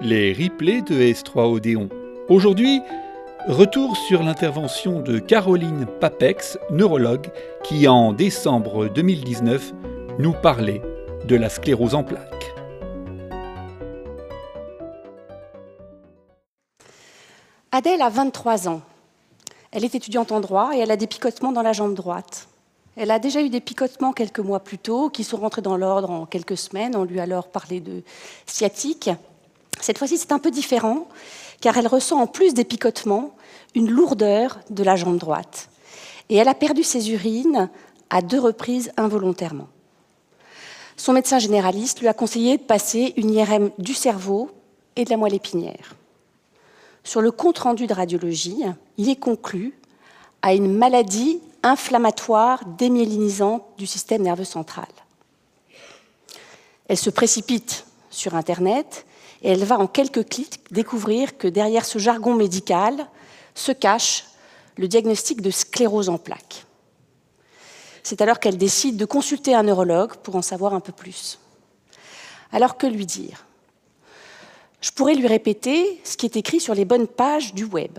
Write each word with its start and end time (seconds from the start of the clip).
les 0.00 0.32
replays 0.32 0.82
de 0.82 0.94
S3 0.94 1.52
Odéon. 1.52 1.88
Aujourd'hui, 2.28 2.80
retour 3.48 3.96
sur 3.96 4.22
l'intervention 4.22 5.00
de 5.00 5.18
Caroline 5.18 5.86
Papex, 6.00 6.58
neurologue, 6.70 7.28
qui 7.64 7.88
en 7.88 8.12
décembre 8.12 8.88
2019 8.88 9.72
nous 10.18 10.32
parlait 10.32 10.82
de 11.26 11.34
la 11.34 11.48
sclérose 11.48 11.94
en 11.94 12.04
plaques. 12.04 12.54
Adèle 17.72 18.02
a 18.02 18.08
23 18.08 18.68
ans. 18.68 18.82
Elle 19.72 19.84
est 19.84 19.94
étudiante 19.94 20.32
en 20.32 20.40
droit 20.40 20.70
et 20.74 20.78
elle 20.78 20.90
a 20.90 20.96
des 20.96 21.06
picotements 21.06 21.52
dans 21.52 21.62
la 21.62 21.72
jambe 21.72 21.94
droite. 21.94 22.48
Elle 22.96 23.10
a 23.10 23.18
déjà 23.18 23.42
eu 23.42 23.48
des 23.48 23.60
picotements 23.60 24.12
quelques 24.12 24.40
mois 24.40 24.60
plus 24.60 24.78
tôt 24.78 25.10
qui 25.10 25.24
sont 25.24 25.36
rentrés 25.36 25.62
dans 25.62 25.76
l'ordre 25.76 26.10
en 26.10 26.26
quelques 26.26 26.56
semaines. 26.56 26.96
On 26.96 27.04
lui 27.04 27.20
a 27.20 27.24
alors 27.24 27.48
parlé 27.48 27.80
de 27.80 28.02
sciatique. 28.46 29.10
Cette 29.80 29.98
fois-ci, 29.98 30.18
c'est 30.18 30.32
un 30.32 30.38
peu 30.38 30.50
différent 30.50 31.08
car 31.60 31.76
elle 31.76 31.86
ressent 31.86 32.20
en 32.20 32.26
plus 32.26 32.54
des 32.54 32.64
picotements 32.64 33.34
une 33.74 33.90
lourdeur 33.90 34.60
de 34.70 34.82
la 34.82 34.96
jambe 34.96 35.18
droite. 35.18 35.68
Et 36.28 36.36
elle 36.36 36.48
a 36.48 36.54
perdu 36.54 36.82
ses 36.82 37.10
urines 37.10 37.68
à 38.10 38.22
deux 38.22 38.40
reprises 38.40 38.92
involontairement. 38.96 39.68
Son 40.96 41.12
médecin 41.12 41.38
généraliste 41.38 42.00
lui 42.00 42.08
a 42.08 42.14
conseillé 42.14 42.58
de 42.58 42.62
passer 42.62 43.14
une 43.16 43.30
IRM 43.30 43.70
du 43.78 43.94
cerveau 43.94 44.50
et 44.96 45.04
de 45.04 45.10
la 45.10 45.16
moelle 45.16 45.34
épinière. 45.34 45.94
Sur 47.04 47.20
le 47.20 47.30
compte-rendu 47.30 47.86
de 47.86 47.94
radiologie, 47.94 48.64
il 48.96 49.08
est 49.08 49.16
conclu 49.16 49.78
à 50.42 50.54
une 50.54 50.76
maladie 50.76 51.40
inflammatoire 51.62 52.64
démyélinisante 52.64 53.62
du 53.78 53.86
système 53.86 54.22
nerveux 54.22 54.44
central. 54.44 54.88
Elle 56.88 56.98
se 56.98 57.10
précipite 57.10 57.86
sur 58.10 58.34
Internet 58.34 59.06
et 59.42 59.50
elle 59.50 59.64
va 59.64 59.78
en 59.78 59.86
quelques 59.86 60.28
clics 60.28 60.60
découvrir 60.70 61.38
que 61.38 61.48
derrière 61.48 61.84
ce 61.84 61.98
jargon 61.98 62.34
médical 62.34 63.06
se 63.54 63.72
cache 63.72 64.24
le 64.76 64.88
diagnostic 64.88 65.40
de 65.40 65.50
sclérose 65.50 66.08
en 66.08 66.18
plaques. 66.18 66.64
C'est 68.02 68.20
alors 68.20 68.40
qu'elle 68.40 68.56
décide 68.56 68.96
de 68.96 69.04
consulter 69.04 69.54
un 69.54 69.64
neurologue 69.64 70.16
pour 70.16 70.36
en 70.36 70.42
savoir 70.42 70.74
un 70.74 70.80
peu 70.80 70.92
plus. 70.92 71.38
Alors 72.52 72.78
que 72.78 72.86
lui 72.86 73.06
dire? 73.06 73.44
Je 74.80 74.90
pourrais 74.92 75.14
lui 75.14 75.26
répéter 75.26 76.00
ce 76.04 76.16
qui 76.16 76.26
est 76.26 76.36
écrit 76.36 76.60
sur 76.60 76.74
les 76.74 76.84
bonnes 76.84 77.08
pages 77.08 77.52
du 77.52 77.64
web. 77.64 77.98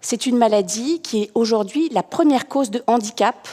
C'est 0.00 0.26
une 0.26 0.38
maladie 0.38 1.00
qui 1.00 1.24
est 1.24 1.30
aujourd'hui 1.34 1.88
la 1.90 2.02
première 2.02 2.48
cause 2.48 2.70
de 2.70 2.82
handicap 2.86 3.48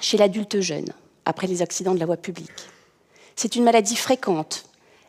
chez 0.00 0.16
l'adulte 0.16 0.60
jeune, 0.60 0.92
après 1.24 1.46
les 1.46 1.62
accidents 1.62 1.94
de 1.94 2.00
la 2.00 2.06
voie 2.06 2.16
publique. 2.16 2.50
C'est 3.36 3.56
une 3.56 3.64
maladie 3.64 3.96
fréquente. 3.96 4.64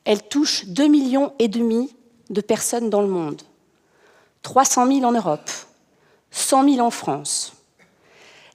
Elle 0.05 0.23
touche 0.23 0.65
2,5 0.65 0.89
millions 0.89 1.33
et 1.39 1.47
demi 1.47 1.95
de 2.29 2.41
personnes 2.41 2.89
dans 2.89 3.01
le 3.01 3.07
monde. 3.07 3.41
300 4.41 4.87
000 4.87 5.03
en 5.03 5.13
Europe, 5.13 5.49
100 6.31 6.75
000 6.75 6.85
en 6.85 6.91
France. 6.91 7.53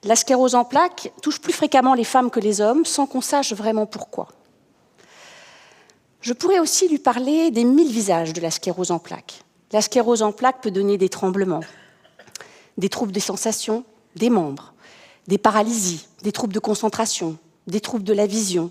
La 0.05 0.15
sclérose 0.15 0.55
en 0.55 0.65
plaques 0.65 1.13
touche 1.23 1.41
plus 1.41 1.53
fréquemment 1.53 1.95
les 1.95 2.05
femmes 2.05 2.31
que 2.31 2.41
les 2.41 2.61
hommes, 2.61 2.85
sans 2.85 3.07
qu'on 3.07 3.21
sache 3.21 3.53
vraiment 3.53 3.87
pourquoi. 3.87 4.29
Je 6.21 6.33
pourrais 6.33 6.59
aussi 6.59 6.89
lui 6.89 6.99
parler 6.99 7.51
des 7.51 7.65
mille 7.65 7.91
visages 7.91 8.33
de 8.33 8.41
la 8.41 8.51
sclérose 8.51 8.91
en 8.91 8.99
plaques. 8.99 9.43
La 9.73 9.81
sclérose 9.81 10.23
en 10.23 10.33
plaques 10.33 10.61
peut 10.63 10.71
donner 10.71 10.99
des 10.99 11.09
tremblements, 11.09 11.65
des 12.77 12.89
troubles 12.89 13.13
des 13.13 13.21
sensations, 13.21 13.85
des 14.17 14.31
membres, 14.31 14.75
des 15.27 15.39
paralysies, 15.39 16.07
des 16.23 16.33
troubles 16.33 16.55
de 16.55 16.59
concentration, 16.59 17.37
des 17.67 17.81
troubles 17.81 18.05
de 18.05 18.13
la 18.13 18.27
vision, 18.27 18.71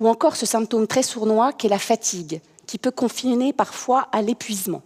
ou 0.00 0.08
encore 0.08 0.36
ce 0.36 0.46
symptôme 0.46 0.86
très 0.86 1.02
sournois 1.02 1.52
qu'est 1.52 1.68
la 1.68 1.78
fatigue, 1.78 2.40
qui 2.66 2.78
peut 2.78 2.90
confiner 2.90 3.52
parfois 3.52 4.08
à 4.12 4.22
l'épuisement. 4.22 4.82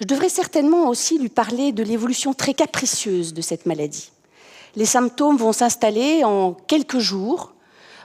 Je 0.00 0.06
devrais 0.06 0.28
certainement 0.28 0.88
aussi 0.88 1.18
lui 1.18 1.28
parler 1.28 1.70
de 1.70 1.84
l'évolution 1.84 2.34
très 2.34 2.54
capricieuse 2.54 3.32
de 3.34 3.40
cette 3.40 3.66
maladie. 3.66 4.10
Les 4.74 4.86
symptômes 4.86 5.36
vont 5.36 5.52
s'installer 5.52 6.24
en 6.24 6.54
quelques 6.54 6.98
jours, 6.98 7.54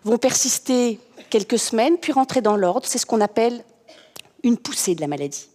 vont 0.04 0.18
persister 0.18 1.00
quelques 1.30 1.58
semaines, 1.58 1.98
puis 1.98 2.12
rentrer 2.12 2.42
dans 2.42 2.56
l'ordre. 2.56 2.86
C'est 2.86 3.00
ce 3.00 3.06
qu'on 3.06 3.22
appelle 3.22 3.64
une 4.44 4.58
poussée 4.58 4.94
de 4.94 5.02
la 5.02 5.08
maladie. 5.08 5.48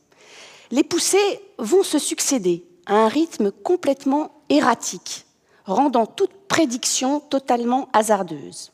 Les 0.72 0.82
poussées 0.82 1.40
vont 1.58 1.82
se 1.82 1.98
succéder 1.98 2.64
à 2.86 2.94
un 2.94 3.08
rythme 3.08 3.52
complètement 3.52 4.32
erratique, 4.48 5.26
rendant 5.64 6.06
toute 6.06 6.32
prédiction 6.48 7.20
totalement 7.20 7.88
hasardeuse. 7.92 8.71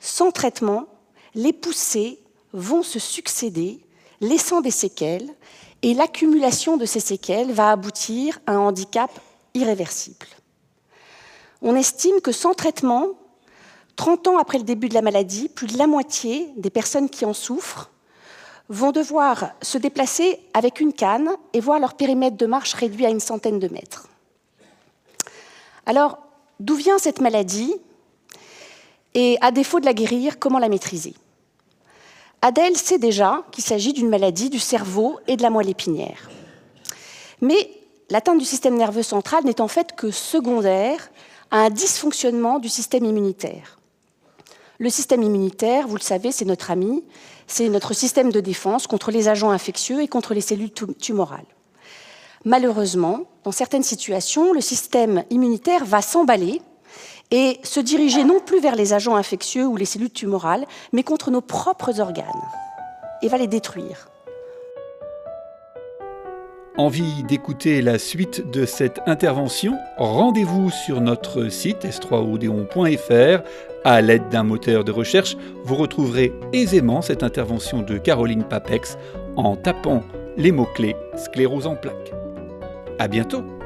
Sans 0.00 0.30
traitement, 0.30 0.86
les 1.34 1.52
poussées 1.52 2.20
vont 2.52 2.82
se 2.82 2.98
succéder, 2.98 3.80
laissant 4.20 4.60
des 4.60 4.70
séquelles 4.70 5.28
et 5.82 5.94
l'accumulation 5.94 6.76
de 6.76 6.84
ces 6.84 7.00
séquelles 7.00 7.52
va 7.52 7.70
aboutir 7.70 8.40
à 8.46 8.52
un 8.52 8.58
handicap 8.58 9.10
irréversible. 9.54 10.26
On 11.62 11.74
estime 11.74 12.20
que 12.20 12.32
sans 12.32 12.54
traitement, 12.54 13.08
30 13.96 14.28
ans 14.28 14.38
après 14.38 14.58
le 14.58 14.64
début 14.64 14.88
de 14.88 14.94
la 14.94 15.02
maladie, 15.02 15.48
plus 15.48 15.66
de 15.66 15.78
la 15.78 15.86
moitié 15.86 16.48
des 16.56 16.70
personnes 16.70 17.10
qui 17.10 17.24
en 17.24 17.34
souffrent 17.34 17.90
vont 18.68 18.92
devoir 18.92 19.50
se 19.62 19.78
déplacer 19.78 20.38
avec 20.54 20.80
une 20.80 20.92
canne 20.92 21.30
et 21.52 21.60
voir 21.60 21.80
leur 21.80 21.94
périmètre 21.94 22.36
de 22.36 22.46
marche 22.46 22.74
réduit 22.74 23.06
à 23.06 23.10
une 23.10 23.20
centaine 23.20 23.58
de 23.58 23.68
mètres. 23.68 24.08
Alors, 25.86 26.18
d'où 26.60 26.74
vient 26.74 26.98
cette 26.98 27.20
maladie? 27.20 27.74
Et 29.14 29.38
à 29.40 29.50
défaut 29.50 29.80
de 29.80 29.86
la 29.86 29.94
guérir, 29.94 30.38
comment 30.38 30.58
la 30.58 30.68
maîtriser? 30.68 31.14
Adèle 32.40 32.76
sait 32.76 32.98
déjà 32.98 33.42
qu'il 33.50 33.64
s'agit 33.64 33.92
d'une 33.92 34.08
maladie 34.08 34.50
du 34.50 34.60
cerveau 34.60 35.18
et 35.26 35.36
de 35.36 35.42
la 35.42 35.50
moelle 35.50 35.70
épinière. 35.70 36.30
Mais 37.40 37.70
l'atteinte 38.10 38.38
du 38.38 38.44
système 38.44 38.76
nerveux 38.76 39.02
central 39.02 39.44
n'est 39.44 39.60
en 39.60 39.68
fait 39.68 39.96
que 39.96 40.10
secondaire 40.10 41.10
à 41.50 41.58
un 41.58 41.70
dysfonctionnement 41.70 42.58
du 42.58 42.68
système 42.68 43.04
immunitaire. 43.04 43.78
Le 44.78 44.90
système 44.90 45.22
immunitaire, 45.22 45.88
vous 45.88 45.96
le 45.96 46.02
savez, 46.02 46.30
c'est 46.30 46.44
notre 46.44 46.70
ami, 46.70 47.02
c'est 47.48 47.68
notre 47.68 47.94
système 47.94 48.30
de 48.30 48.40
défense 48.40 48.86
contre 48.86 49.10
les 49.10 49.28
agents 49.28 49.50
infectieux 49.50 50.02
et 50.02 50.08
contre 50.08 50.34
les 50.34 50.40
cellules 50.40 50.72
tumorales. 51.00 51.46
Malheureusement, 52.44 53.22
dans 53.42 53.50
certaines 53.50 53.82
situations, 53.82 54.52
le 54.52 54.60
système 54.60 55.24
immunitaire 55.30 55.84
va 55.84 56.02
s'emballer 56.02 56.62
et 57.30 57.60
se 57.62 57.80
diriger 57.80 58.24
non 58.24 58.40
plus 58.40 58.60
vers 58.60 58.76
les 58.76 58.92
agents 58.92 59.16
infectieux 59.16 59.66
ou 59.66 59.76
les 59.76 59.84
cellules 59.84 60.10
tumorales, 60.10 60.66
mais 60.92 61.02
contre 61.02 61.30
nos 61.30 61.40
propres 61.40 62.00
organes, 62.00 62.24
et 63.22 63.28
va 63.28 63.38
les 63.38 63.46
détruire. 63.46 64.08
Envie 66.78 67.24
d'écouter 67.24 67.82
la 67.82 67.98
suite 67.98 68.52
de 68.52 68.64
cette 68.64 69.00
intervention? 69.06 69.76
Rendez-vous 69.96 70.70
sur 70.70 71.00
notre 71.00 71.48
site 71.48 71.84
s3odeon.fr. 71.84 73.42
À 73.84 74.00
l'aide 74.00 74.28
d'un 74.28 74.44
moteur 74.44 74.84
de 74.84 74.92
recherche, 74.92 75.36
vous 75.64 75.74
retrouverez 75.74 76.32
aisément 76.52 77.02
cette 77.02 77.24
intervention 77.24 77.82
de 77.82 77.98
Caroline 77.98 78.44
Papex 78.44 78.96
en 79.34 79.56
tapant 79.56 80.04
les 80.36 80.52
mots-clés 80.52 80.94
sclérose 81.16 81.66
en 81.66 81.74
plaques. 81.74 82.12
À 83.00 83.08
bientôt! 83.08 83.57